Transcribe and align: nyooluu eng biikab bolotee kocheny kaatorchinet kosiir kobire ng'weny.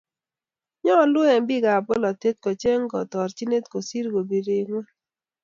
nyooluu 0.83 1.27
eng 1.33 1.45
biikab 1.49 1.83
bolotee 1.87 2.39
kocheny 2.43 2.83
kaatorchinet 2.91 3.65
kosiir 3.71 4.05
kobire 4.13 4.55
ng'weny. 4.63 4.87